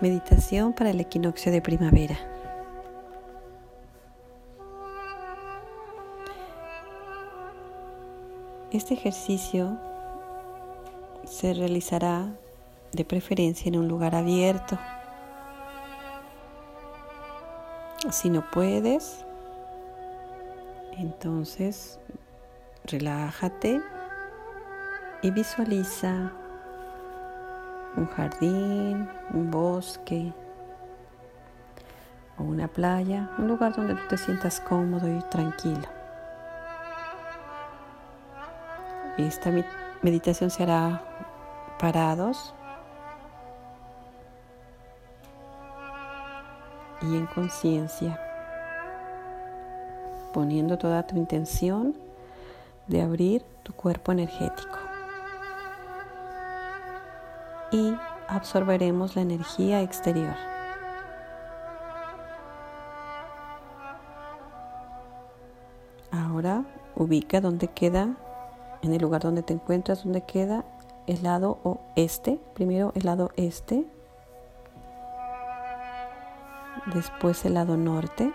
[0.00, 2.16] Meditación para el equinoccio de primavera.
[8.70, 9.76] Este ejercicio
[11.24, 12.32] se realizará
[12.92, 14.78] de preferencia en un lugar abierto.
[18.12, 19.24] Si no puedes,
[20.96, 21.98] entonces
[22.84, 23.80] relájate
[25.22, 26.30] y visualiza
[27.98, 30.32] un jardín, un bosque
[32.38, 35.88] o una playa, un lugar donde tú te sientas cómodo y tranquilo.
[39.18, 39.50] Esta
[40.02, 41.02] meditación se hará
[41.80, 42.54] parados
[47.02, 48.20] y en conciencia,
[50.32, 51.96] poniendo toda tu intención
[52.86, 54.87] de abrir tu cuerpo energético
[57.70, 57.94] y
[58.28, 60.34] absorberemos la energía exterior.
[66.10, 68.16] Ahora ubica donde queda,
[68.82, 70.64] en el lugar donde te encuentras, donde queda
[71.06, 72.38] el lado oeste.
[72.54, 73.84] Primero el lado este,
[76.94, 78.32] después el lado norte,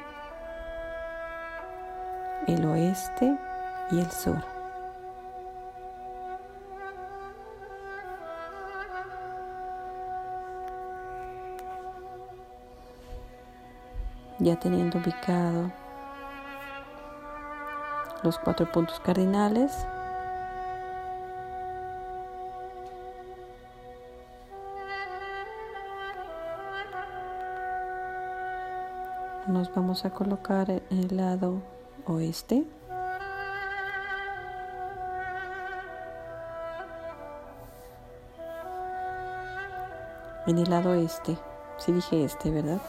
[2.47, 3.37] el oeste
[3.91, 4.52] y el sur.
[14.43, 15.71] Ya teniendo ubicado
[18.23, 19.85] los cuatro puntos cardinales,
[29.47, 31.61] nos vamos a colocar en el lado
[32.05, 32.65] oeste.
[40.45, 41.37] En el lado este,
[41.77, 42.81] si dije este, ¿verdad?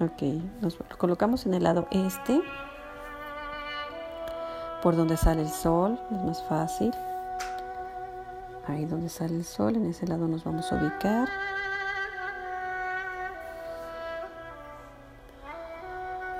[0.00, 0.22] Ok,
[0.60, 2.42] nos colocamos en el lado este,
[4.82, 6.92] por donde sale el sol, es más fácil.
[8.66, 11.28] Ahí donde sale el sol, en ese lado nos vamos a ubicar.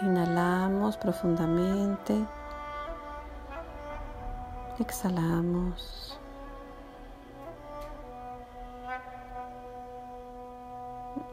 [0.02, 2.26] Inhalamos profundamente.
[4.80, 6.18] Exhalamos.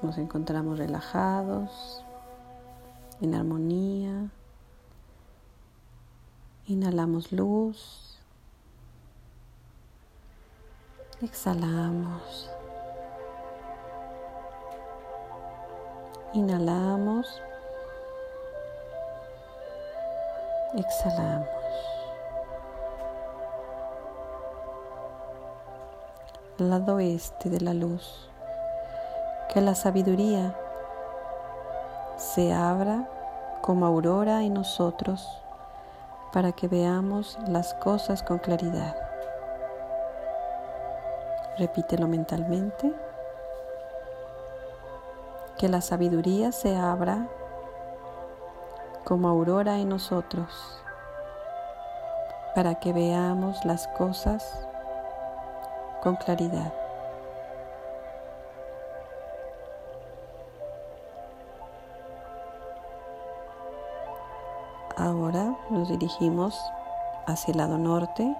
[0.03, 2.05] Nos encontramos relajados
[3.21, 4.29] en armonía.
[6.65, 8.17] Inhalamos luz.
[11.21, 12.49] Exhalamos.
[16.33, 17.41] Inhalamos.
[20.75, 21.47] Exhalamos.
[26.57, 28.29] lado este de la luz.
[29.51, 30.55] Que la sabiduría
[32.21, 33.09] se abra
[33.61, 35.27] como aurora en nosotros
[36.31, 38.95] para que veamos las cosas con claridad.
[41.57, 42.93] Repítelo mentalmente.
[45.57, 47.27] Que la sabiduría se abra
[49.03, 50.47] como aurora en nosotros
[52.53, 54.67] para que veamos las cosas
[56.01, 56.80] con claridad.
[64.97, 66.59] Ahora nos dirigimos
[67.25, 68.35] hacia el lado norte,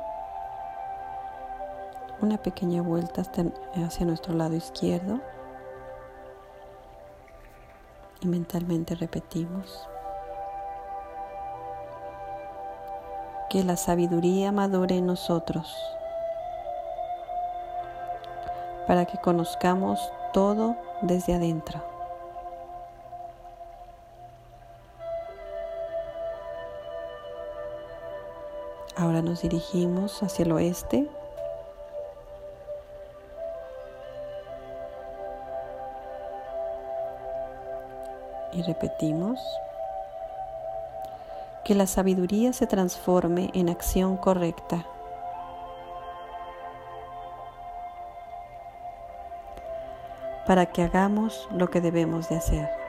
[2.22, 3.24] una pequeña vuelta
[3.86, 5.20] hacia nuestro lado izquierdo
[8.22, 9.88] y mentalmente repetimos
[13.50, 15.76] que la sabiduría madure en nosotros
[18.88, 21.91] para que conozcamos todo desde adentro.
[29.02, 31.08] Ahora nos dirigimos hacia el oeste.
[38.54, 39.40] Y repetimos
[41.66, 44.86] que la sabiduría se transforme en acción correcta.
[50.46, 52.81] para que hagamos lo que debemos de hacer.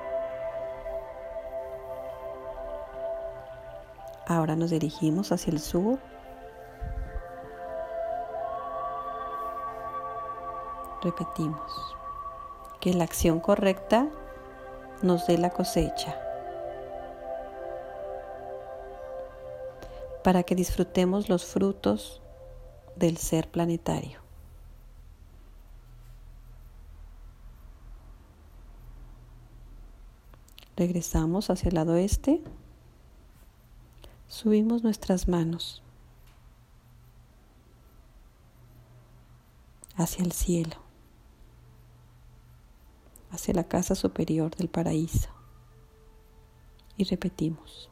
[4.27, 5.99] Ahora nos dirigimos hacia el sur.
[11.03, 11.97] Repetimos
[12.81, 14.09] que la acción correcta
[15.03, 16.17] nos dé la cosecha
[20.23, 22.23] para que disfrutemos los frutos
[22.97, 24.21] del ser planetario.
[30.77, 32.43] Regresamos hacia el lado este.
[34.33, 35.83] Subimos nuestras manos
[39.95, 40.77] hacia el cielo,
[43.31, 45.29] hacia la casa superior del paraíso.
[46.97, 47.91] Y repetimos.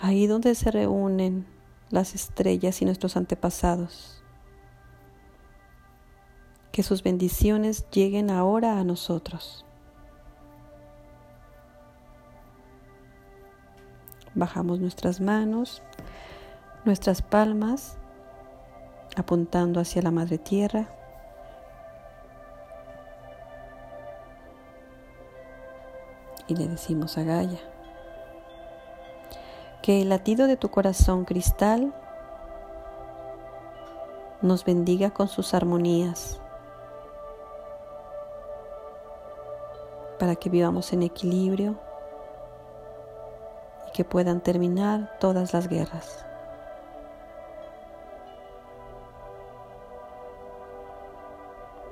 [0.00, 1.44] Ahí donde se reúnen
[1.90, 4.22] las estrellas y nuestros antepasados.
[6.70, 9.66] Que sus bendiciones lleguen ahora a nosotros.
[14.36, 15.82] Bajamos nuestras manos,
[16.84, 17.96] nuestras palmas,
[19.16, 20.88] apuntando hacia la Madre Tierra.
[26.48, 27.58] Y le decimos a Gaia,
[29.80, 31.94] que el latido de tu corazón cristal
[34.42, 36.42] nos bendiga con sus armonías
[40.18, 41.85] para que vivamos en equilibrio
[43.96, 46.26] que puedan terminar todas las guerras.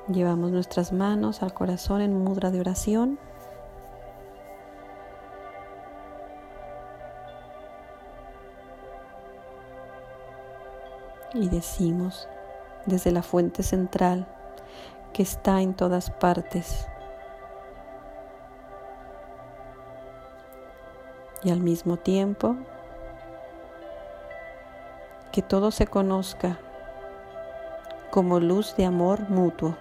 [0.08, 3.18] Llevamos nuestras manos al corazón en mudra de oración.
[11.36, 12.28] y decimos
[12.86, 14.24] desde la fuente central
[15.12, 16.86] que está en todas partes
[21.44, 22.56] y al mismo tiempo
[25.30, 26.58] que todo se conozca
[28.10, 29.76] como luz de amor mutuo.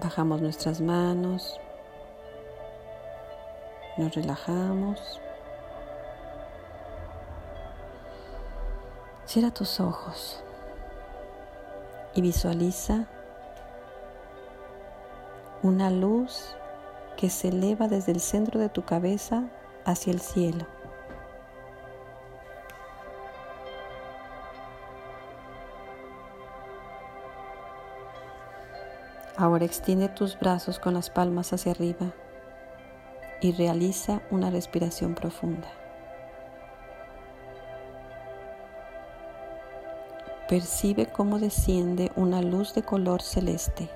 [0.00, 1.60] Bajamos nuestras manos
[3.96, 5.20] nos relajamos.
[9.26, 10.42] Cierra tus ojos
[12.14, 13.06] y visualiza
[15.64, 16.54] una luz
[17.16, 19.44] que se eleva desde el centro de tu cabeza
[19.86, 20.66] hacia el cielo.
[29.38, 32.12] Ahora extiende tus brazos con las palmas hacia arriba
[33.40, 35.68] y realiza una respiración profunda.
[40.46, 43.88] Percibe cómo desciende una luz de color celeste,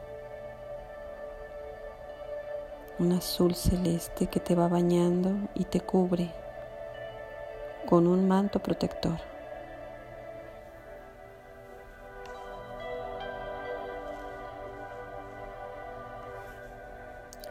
[2.98, 6.32] un azul celeste que te va bañando y te cubre
[7.88, 9.18] con un manto protector.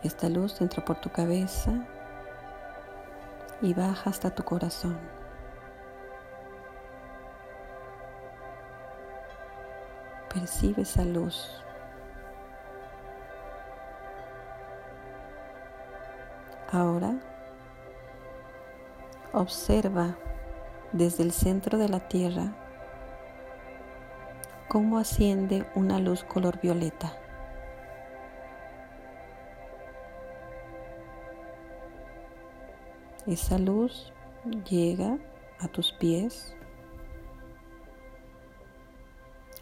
[0.03, 1.71] Esta luz entra por tu cabeza
[3.61, 4.97] y baja hasta tu corazón.
[10.33, 11.66] Percibe esa luz.
[16.69, 17.17] Ahora
[19.31, 20.17] observa
[20.91, 22.53] desde el centro de la tierra
[24.67, 27.13] cómo asciende una luz color violeta.
[33.25, 34.11] Esa luz
[34.69, 35.17] llega
[35.59, 36.53] a tus pies,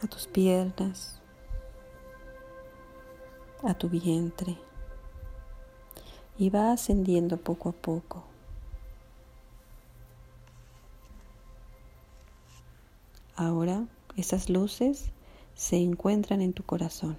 [0.04, 1.22] a tus piernas,
[3.64, 4.65] a tu vientre
[6.38, 8.24] y va ascendiendo poco a poco.
[13.36, 15.12] Ahora esas luces
[15.56, 17.18] se encuentran en tu corazón.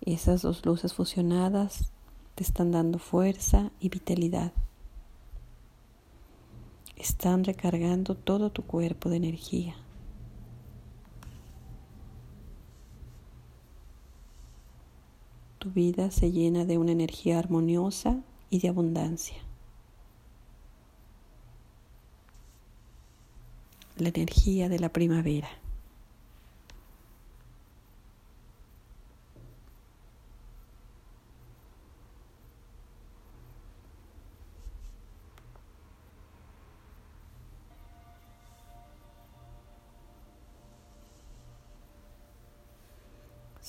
[0.00, 1.90] Esas dos luces fusionadas
[2.36, 4.52] te están dando fuerza y vitalidad.
[6.96, 9.76] Están recargando todo tu cuerpo de energía.
[15.66, 18.20] Tu vida se llena de una energía armoniosa
[18.50, 19.38] y de abundancia.
[23.96, 25.48] La energía de la primavera.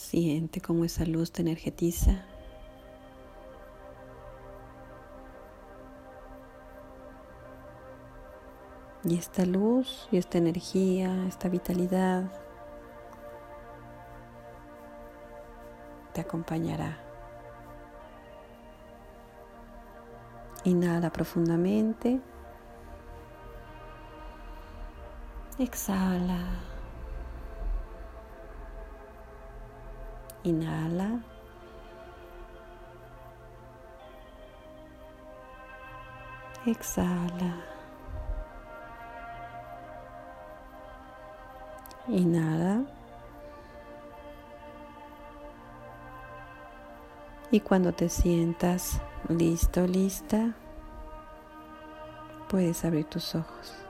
[0.09, 2.23] Siente cómo esa luz te energetiza.
[9.03, 12.31] Y esta luz y esta energía, esta vitalidad
[16.13, 16.97] te acompañará.
[20.63, 22.21] Inhala profundamente.
[25.59, 26.76] Exhala.
[30.43, 31.19] Inhala.
[36.65, 37.55] Exhala.
[42.07, 42.83] Inhala.
[47.51, 50.53] Y cuando te sientas listo, lista,
[52.49, 53.86] puedes abrir tus ojos.